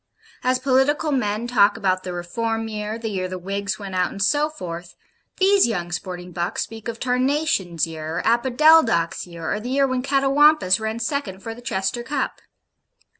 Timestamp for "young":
5.67-5.91